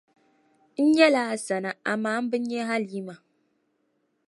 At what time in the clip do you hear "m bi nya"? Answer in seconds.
2.23-2.63